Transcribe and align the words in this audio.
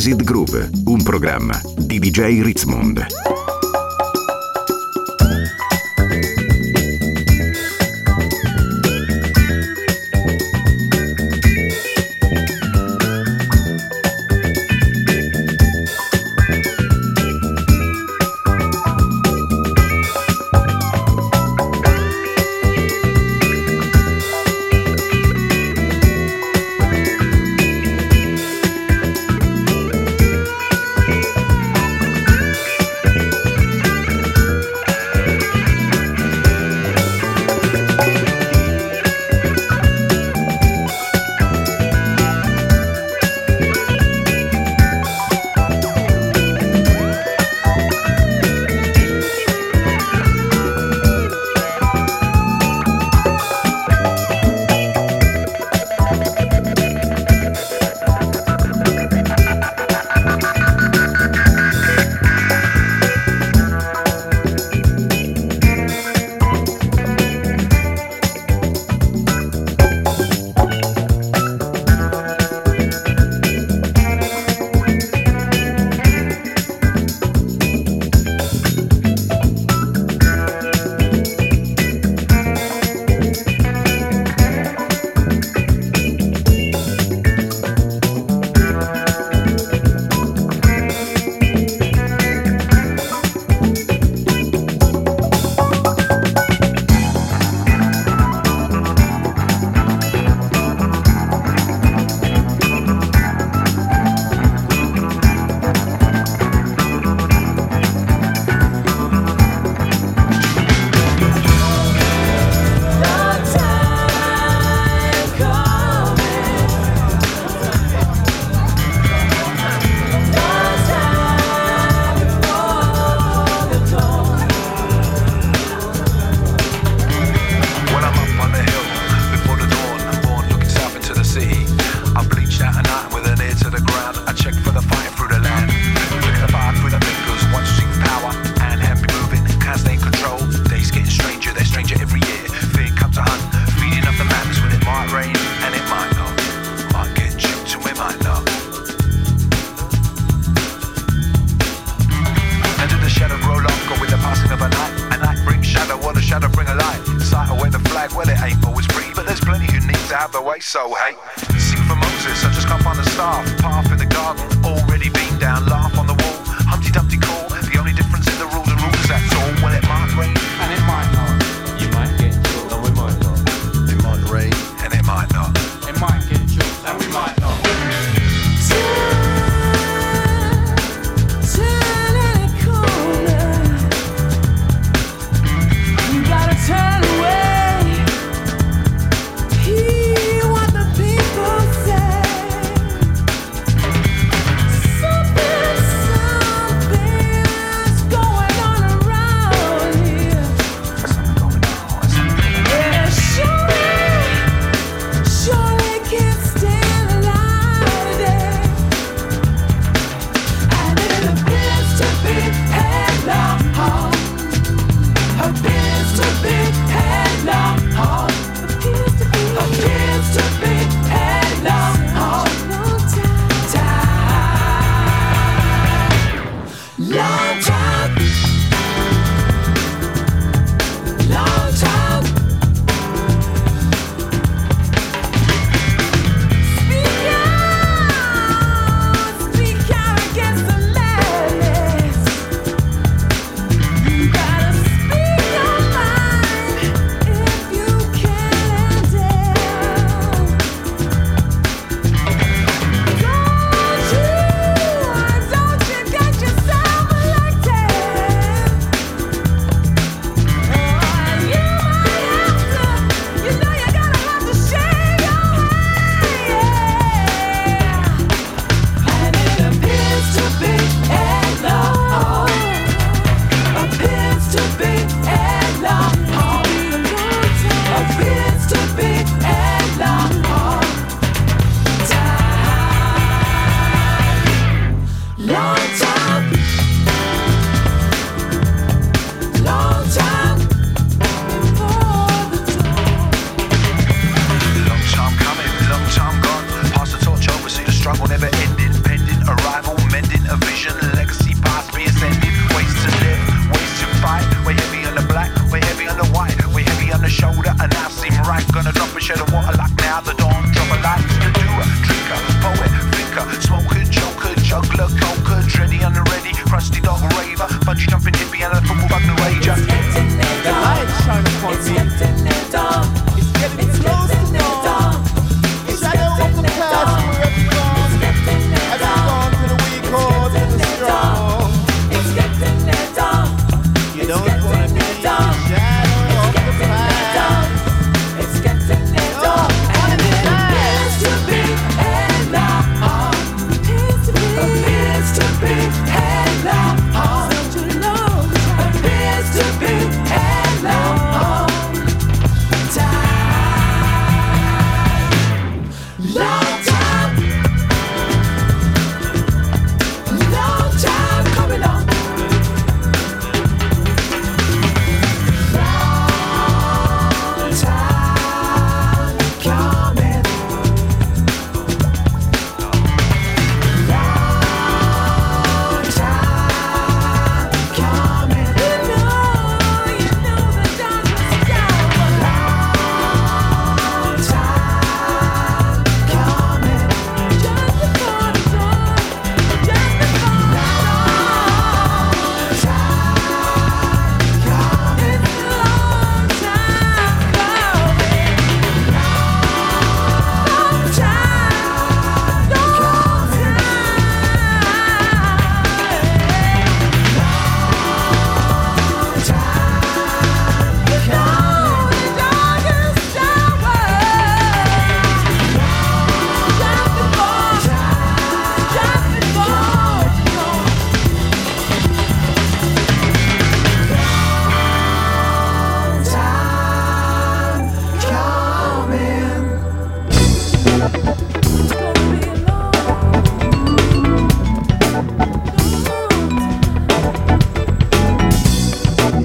Jazzed 0.00 0.24
Groove, 0.24 0.70
un 0.86 1.02
programma 1.02 1.60
di 1.76 1.98
DJ 1.98 2.40
Ritzmond. 2.40 3.29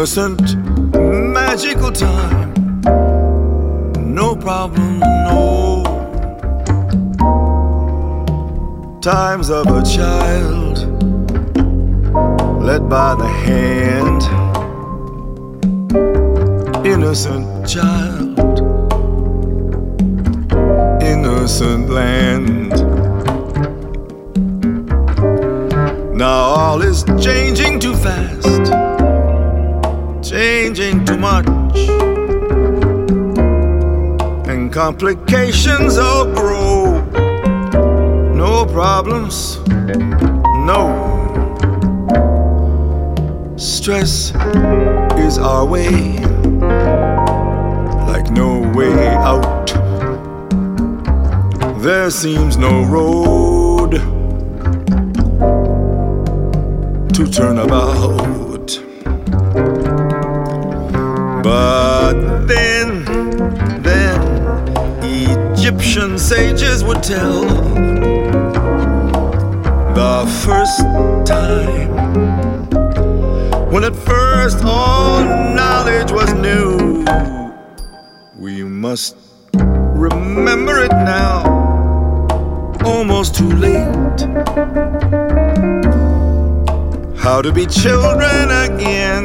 Innocent, 0.00 0.56
magical 0.96 1.92
time. 1.92 2.54
No 4.14 4.34
problem, 4.34 4.98
no. 4.98 5.84
Times 9.02 9.50
of 9.50 9.66
a 9.66 9.82
child 9.82 10.78
led 12.62 12.88
by 12.88 13.14
the 13.14 13.28
hand. 13.44 14.22
Innocent 16.86 17.68
child, 17.68 18.38
innocent 21.02 21.90
land. 21.90 22.70
Now 26.16 26.40
all 26.56 26.80
is 26.80 27.04
changing 27.22 27.80
too 27.80 27.94
fast 27.96 28.39
changing 30.40 31.04
too 31.04 31.18
much. 31.18 31.46
And 34.48 34.72
complications 34.72 35.98
all 35.98 36.24
grow. 36.32 37.02
No 38.32 38.64
problems, 38.64 39.58
no. 40.70 40.82
Stress 43.58 44.32
is 45.26 45.36
our 45.36 45.66
way, 45.66 45.90
like 48.10 48.30
no 48.30 48.50
way 48.74 49.08
out. 49.30 49.66
There 51.82 52.10
seems 52.10 52.56
no 52.56 52.84
road 52.84 53.90
to 57.12 57.30
turn 57.30 57.58
about. 57.58 58.49
Egyptian 65.92 66.18
sages 66.20 66.84
would 66.84 67.02
tell 67.02 67.42
the 69.92 70.24
first 70.46 70.78
time 71.26 71.90
when 73.72 73.82
at 73.82 73.96
first 73.96 74.62
all 74.64 75.24
knowledge 75.24 76.12
was 76.12 76.32
new. 76.34 77.04
We 78.38 78.62
must 78.62 79.16
remember 79.52 80.84
it 80.84 80.92
now, 80.92 81.42
almost 82.84 83.34
too 83.34 83.50
late. 83.50 84.20
How 87.18 87.42
to 87.42 87.50
be 87.52 87.66
children 87.66 88.48
again 88.52 89.19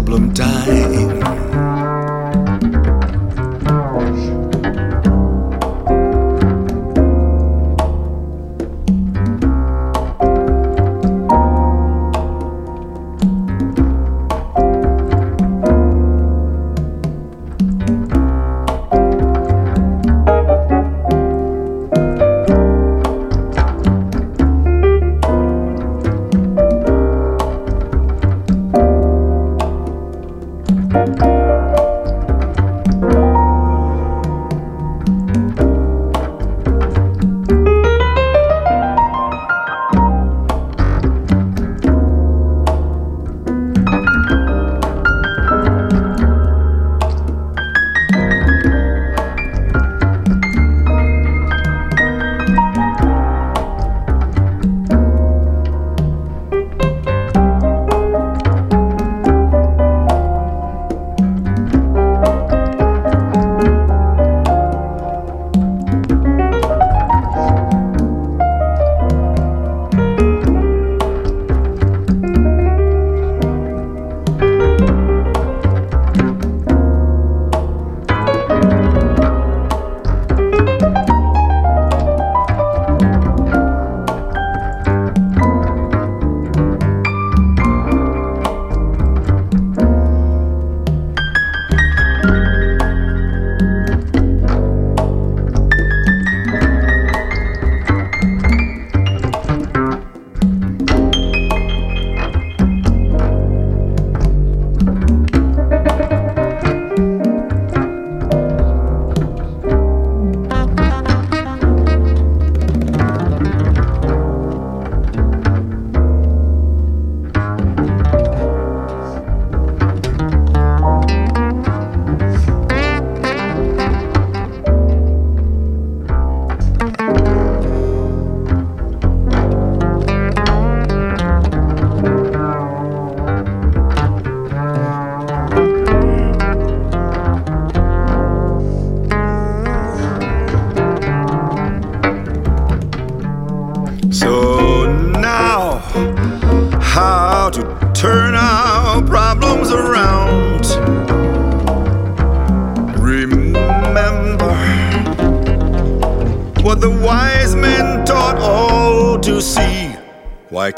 This 0.00 0.89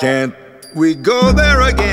Can't 0.03 0.35
we 0.75 0.97
go 0.97 1.31
there 1.31 1.61
again? 1.61 1.92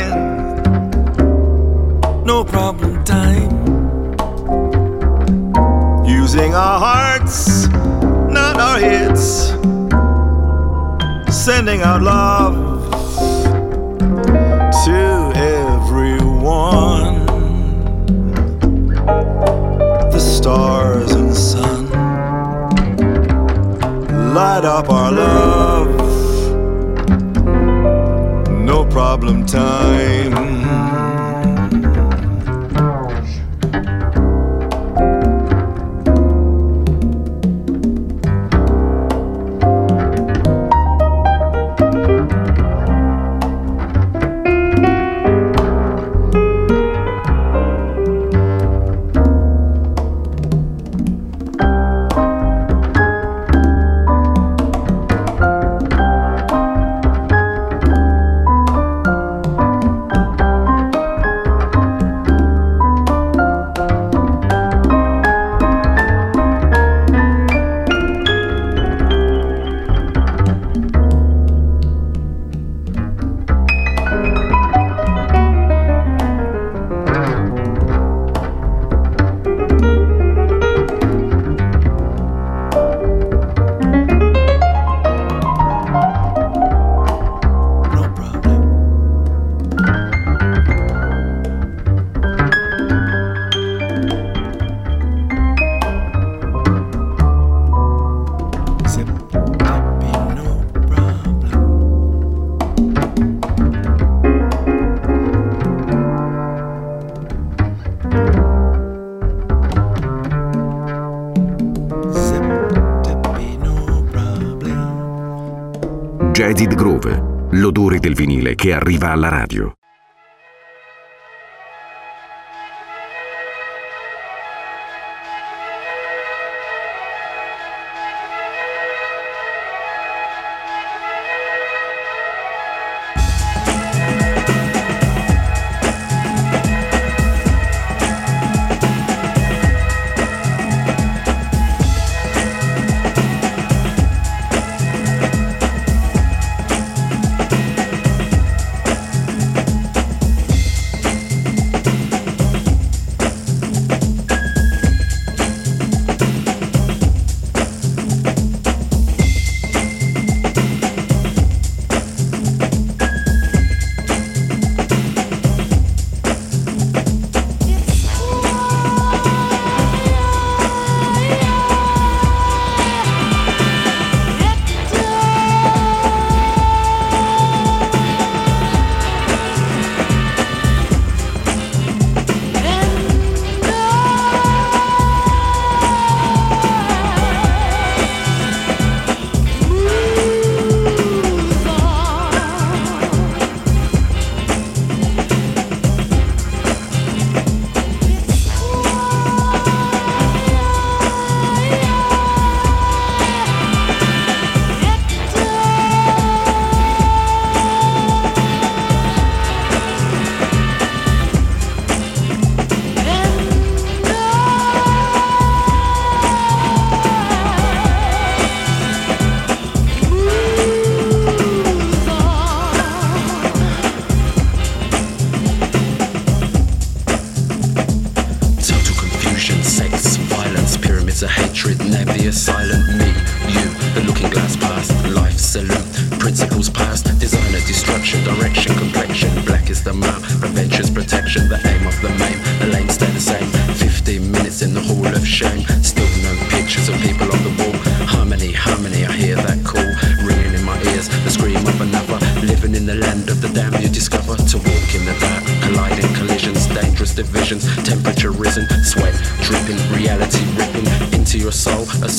Edith 116.49 116.73
Grove, 116.73 117.47
l'odore 117.51 117.99
del 117.99 118.15
vinile 118.15 118.55
che 118.55 118.73
arriva 118.73 119.11
alla 119.11 119.29
radio. 119.29 119.78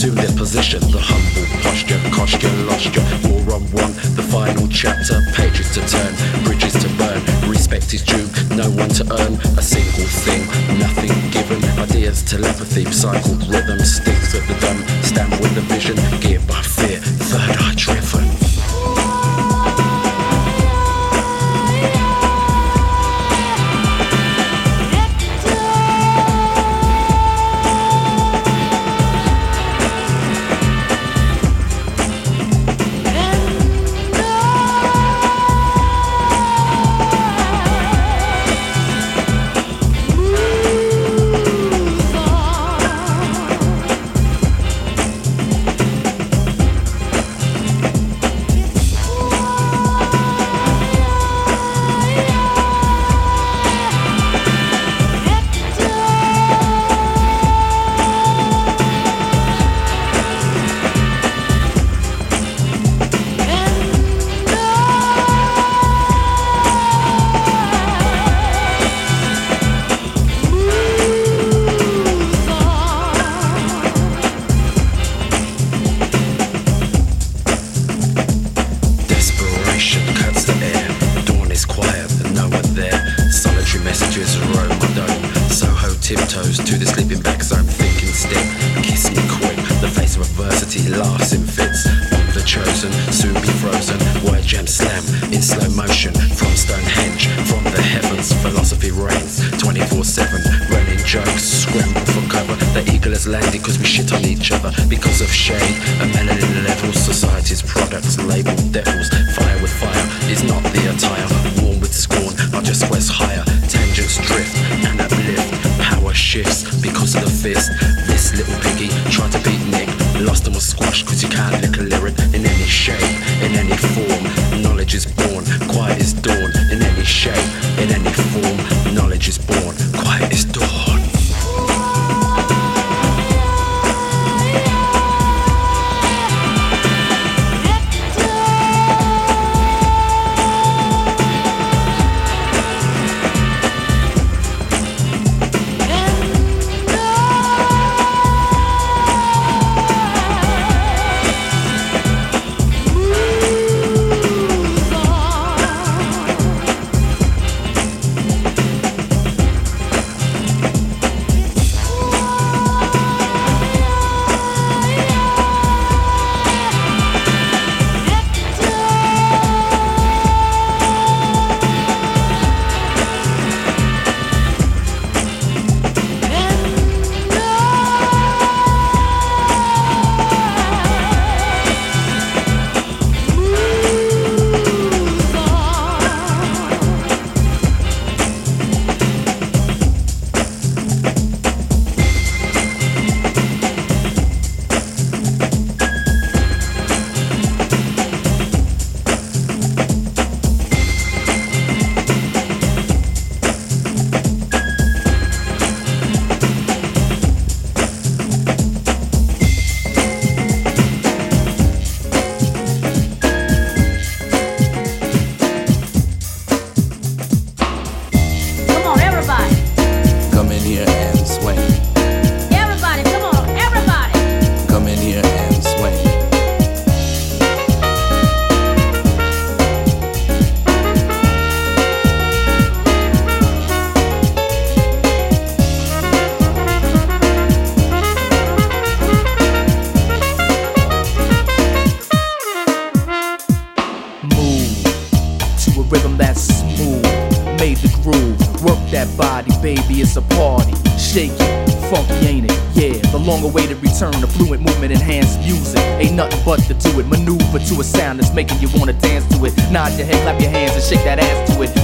Zulip 0.01 0.35
position, 0.35 0.81
the 0.93 0.99
humble 0.99 1.45
posture, 1.61 1.99
Koshka 2.09 2.49
Loshka, 2.65 3.05
all 3.29 3.53
on 3.53 3.61
one, 3.71 3.93
the 4.17 4.23
final 4.23 4.67
chapter, 4.69 5.21
pages 5.35 5.75
to 5.75 5.87
turn. 5.87 6.10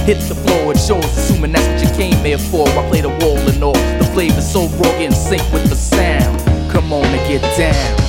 Hit 0.07 0.21
the 0.21 0.35
floor, 0.35 0.71
it 0.71 0.79
shows, 0.79 1.03
assuming 1.03 1.51
that's 1.51 1.67
what 1.67 1.91
you 1.91 1.97
came 1.97 2.23
here 2.23 2.37
for. 2.37 2.65
I 2.65 2.87
play 2.87 3.01
the 3.01 3.09
wall 3.09 3.37
and 3.39 3.61
all. 3.61 3.73
The 3.73 4.09
flavor's 4.13 4.49
so 4.49 4.67
raw, 4.79 4.95
in 5.01 5.11
sync 5.11 5.43
with 5.51 5.67
the 5.67 5.75
sound. 5.75 6.39
Come 6.71 6.93
on 6.93 7.03
and 7.03 7.27
get 7.27 7.41
down. 7.57 8.06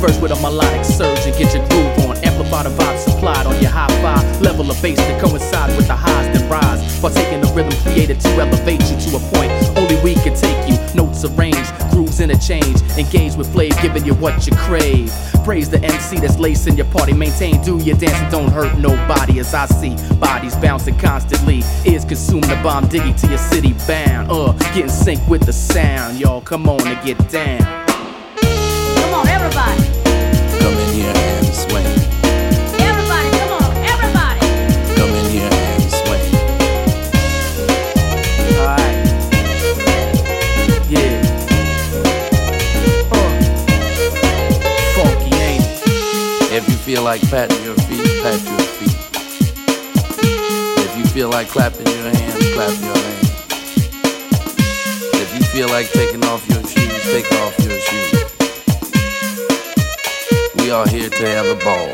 Converse 0.00 0.22
with 0.22 0.32
a 0.32 0.40
melodic 0.40 0.82
surge 0.82 1.26
and 1.26 1.36
get 1.36 1.52
your 1.54 1.62
groove 1.68 2.08
on. 2.08 2.16
Amplify 2.24 2.62
the 2.62 2.70
vibe 2.70 2.98
supplied 2.98 3.44
on 3.44 3.60
your 3.60 3.70
high 3.70 3.86
five. 4.00 4.40
Level 4.40 4.70
of 4.70 4.80
bass 4.80 4.96
that 4.96 5.20
coincide 5.20 5.76
with 5.76 5.88
the 5.88 5.94
highs 5.94 6.26
that 6.32 6.50
rise. 6.50 7.00
Partaking 7.02 7.42
the 7.42 7.52
rhythm 7.52 7.78
created 7.82 8.18
to 8.18 8.28
elevate 8.30 8.80
you 8.80 8.96
to 8.96 9.16
a 9.16 9.20
point 9.36 9.52
only 9.76 10.00
we 10.00 10.14
can 10.14 10.34
take 10.34 10.56
you. 10.66 10.78
Notes 10.94 11.22
arranged, 11.26 11.70
grooves 11.90 12.18
interchange. 12.18 12.80
Engage 12.96 13.34
with 13.34 13.46
Flav, 13.48 13.78
giving 13.82 14.06
you 14.06 14.14
what 14.14 14.46
you 14.46 14.56
crave. 14.56 15.12
Praise 15.44 15.68
the 15.68 15.78
MC 15.82 16.18
that's 16.18 16.38
lacing 16.38 16.78
your 16.78 16.86
party. 16.86 17.12
Maintain, 17.12 17.62
do 17.62 17.76
your 17.76 17.98
dance 17.98 18.14
and 18.14 18.32
don't 18.32 18.50
hurt 18.50 18.78
nobody. 18.78 19.38
As 19.38 19.52
I 19.52 19.66
see 19.66 19.94
bodies 20.16 20.56
bouncing 20.56 20.96
constantly. 20.96 21.60
Ears 21.84 22.06
consume 22.06 22.40
the 22.40 22.58
bomb, 22.62 22.86
diggy 22.86 23.14
to 23.20 23.28
your 23.28 23.36
city 23.52 23.74
bound. 23.86 24.30
Uh, 24.30 24.52
get 24.72 24.84
in 24.84 24.88
sync 24.88 25.20
with 25.28 25.44
the 25.44 25.52
sound. 25.52 26.18
Y'all, 26.18 26.40
come 26.40 26.70
on 26.70 26.80
and 26.86 27.04
get 27.04 27.18
down. 27.28 27.60
Come 28.40 29.12
on, 29.12 29.28
everybody. 29.28 29.89
Come 30.60 30.76
in 30.78 30.88
here 30.94 31.12
and 31.14 31.46
swing. 31.46 31.86
Everybody, 32.78 33.30
come 33.38 33.52
on, 33.58 33.70
everybody. 33.92 34.40
Come 34.96 35.12
in 35.20 35.26
here 35.30 35.50
and 35.50 35.82
swing. 35.90 36.34
Alright. 38.58 38.98
Yeah. 40.88 41.22
Uh. 43.10 43.30
Funky, 44.96 45.32
ain't 45.36 45.64
it? 45.64 46.52
If 46.52 46.64
you 46.68 46.76
feel 46.76 47.02
like 47.02 47.22
patting 47.30 47.62
your 47.64 47.76
feet, 47.86 48.22
pat 48.22 48.40
your 48.44 48.58
feet. 48.76 48.96
If 50.84 50.92
you 50.98 51.04
feel 51.06 51.30
like 51.30 51.48
clapping 51.48 51.86
your 51.86 52.10
hands, 52.10 52.52
clap 52.54 52.74
your 52.80 52.96
hands. 52.96 53.30
If 55.14 55.34
you 55.34 55.42
feel 55.44 55.68
like 55.68 55.90
taking 55.90 56.24
off 56.24 56.46
your 56.48 56.62
shoes, 56.64 57.02
take 57.04 57.30
off 57.40 57.58
your 57.60 57.78
shoes. 57.78 58.19
We 60.70 60.76
are 60.76 60.86
here 60.86 61.08
to 61.08 61.26
have 61.26 61.46
a 61.46 61.56
ball. 61.64 61.88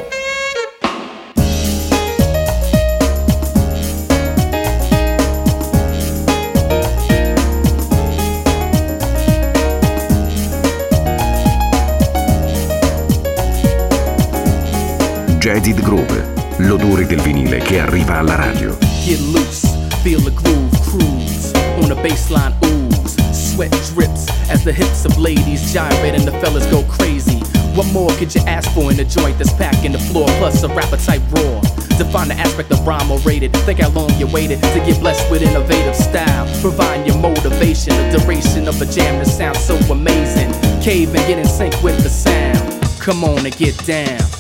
Jazzid 15.39 15.81
Groove, 15.81 16.35
l'odore 16.59 17.07
del 17.07 17.23
vinile 17.23 17.61
che 17.61 17.81
arriva 17.81 18.19
alla 18.19 18.35
radio. 18.35 18.77
Get 19.07 19.21
loose, 19.21 19.67
feel 20.03 20.23
the 20.23 20.35
groove, 20.35 20.79
cruise 20.83 21.51
on 21.81 21.89
the 21.89 21.95
baseline 22.03 22.55
ooze. 22.63 23.17
sweat 23.33 23.71
drips 23.95 24.27
as 24.51 24.63
the 24.65 24.73
hips 24.73 25.07
of 25.07 25.17
ladies 25.17 25.73
gyrate 25.73 26.15
and 26.15 26.25
the 26.25 26.33
fellas 26.41 26.67
go 26.67 26.83
crazy. 26.83 27.46
What 27.77 27.93
more 27.93 28.09
could 28.13 28.35
you 28.35 28.41
ask 28.47 28.73
for 28.73 28.91
in 28.91 28.99
a 29.01 29.05
joint 29.05 29.37
that's 29.37 29.53
packing 29.53 29.93
the 29.93 29.99
floor, 29.99 30.25
plus 30.39 30.63
a 30.63 30.69
rapper 30.69 30.97
type 30.97 31.21
raw? 31.31 31.61
Define 31.99 32.29
the 32.29 32.35
aspect 32.35 32.73
of 32.73 32.87
rhyme 32.87 33.11
or 33.11 33.19
rated. 33.19 33.53
Think 33.53 33.81
how 33.81 33.91
long 33.91 34.09
you 34.19 34.27
waited 34.27 34.63
to 34.63 34.79
get 34.87 34.99
blessed 34.99 35.31
with 35.31 35.43
innovative 35.43 35.95
style. 35.95 36.49
Providing 36.63 37.07
your 37.07 37.19
motivation, 37.19 37.93
the 38.11 38.19
duration 38.19 38.67
of 38.67 38.81
a 38.81 38.87
jam 38.87 39.23
that 39.23 39.27
sounds 39.27 39.59
so 39.59 39.77
amazing. 39.93 40.51
Cave 40.81 41.09
and 41.15 41.19
get 41.29 41.39
in 41.39 41.47
sync 41.47 41.75
with 41.83 42.03
the 42.03 42.09
sound. 42.09 42.83
Come 42.99 43.23
on 43.25 43.45
and 43.45 43.55
get 43.55 43.77
down. 43.85 44.36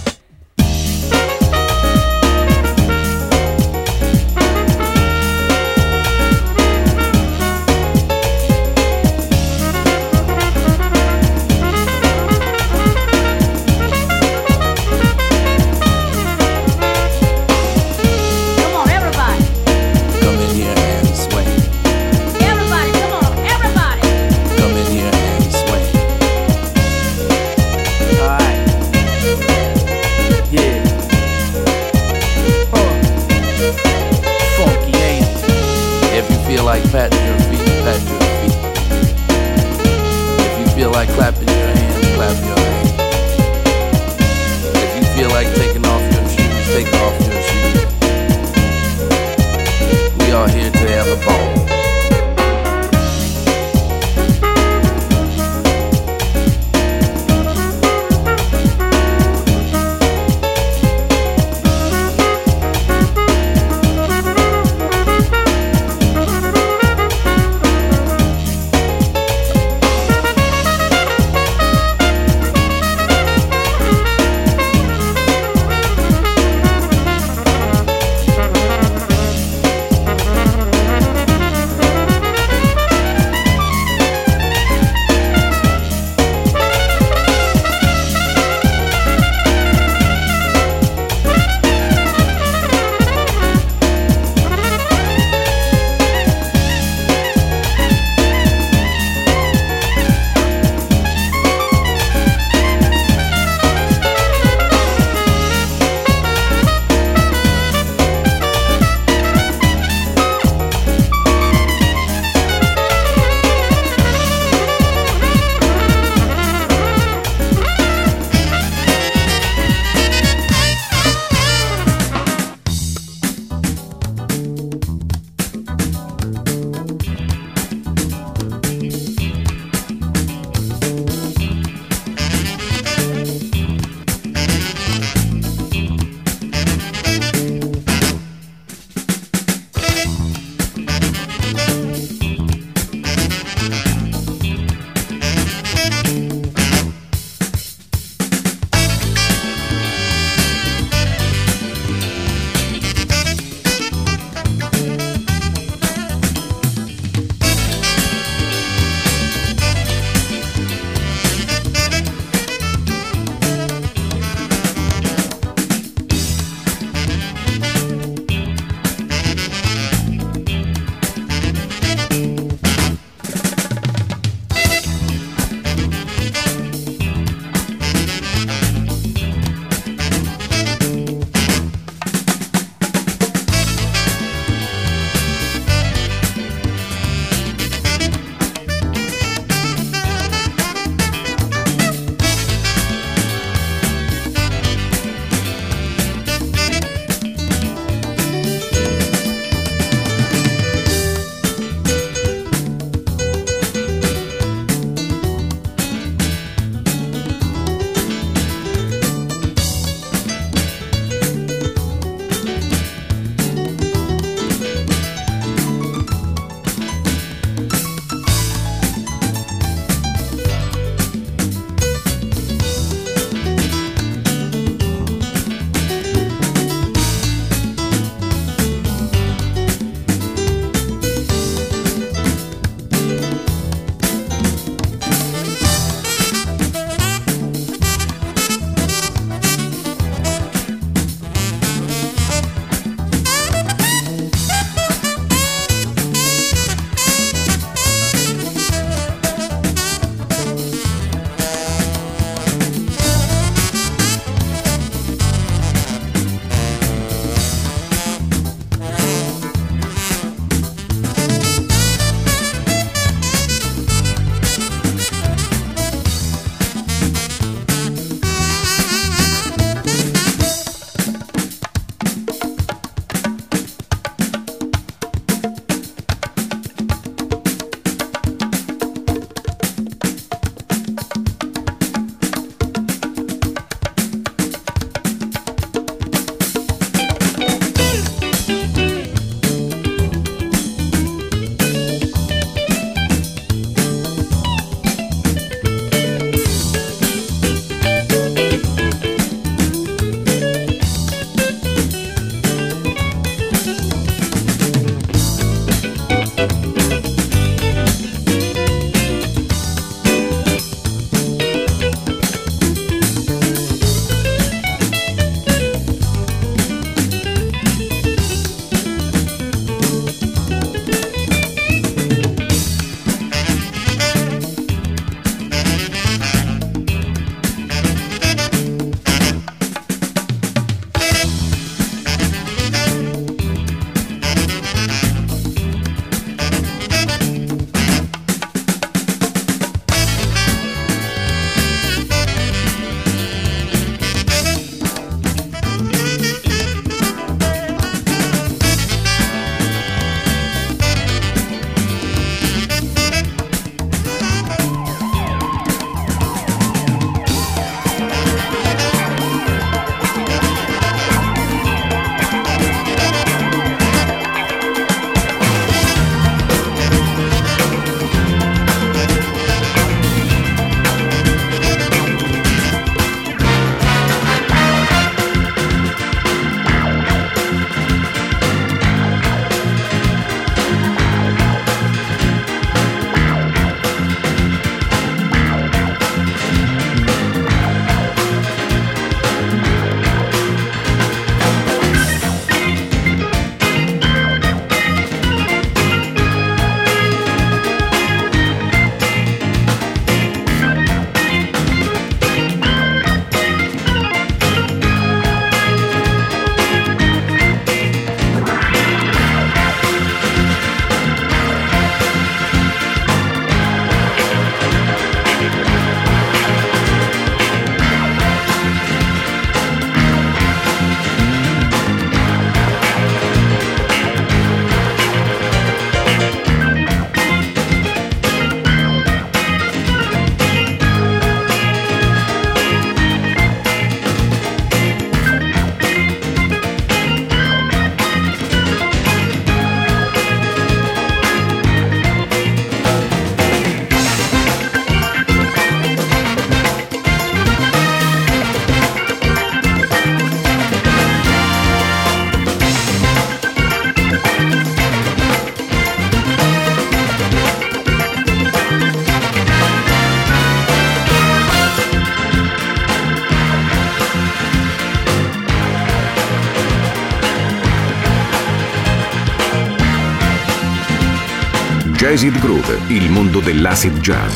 Jazzed 472.16 472.38
Groove, 472.38 472.78
il 472.86 473.10
mondo 473.10 473.40
dell'acid 473.40 473.98
jazz. 473.98 474.32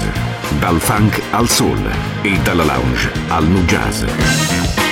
Dal 0.58 0.78
funk 0.78 1.18
al 1.30 1.48
soul 1.48 1.90
e 2.20 2.38
dalla 2.42 2.64
lounge 2.64 3.10
al 3.28 3.48
nu 3.48 3.64
jazz. 3.64 4.89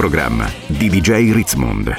Programma 0.00 0.50
di 0.66 0.88
DJ 0.88 1.30
Ritzmond. 1.30 1.94